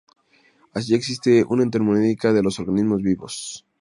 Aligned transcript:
Así 0.73 0.95
existe 0.95 1.45
una 1.47 1.69
termodinámica 1.69 2.33
de 2.33 2.41
los 2.41 2.57
organismos 2.57 3.03
vivos. 3.03 3.67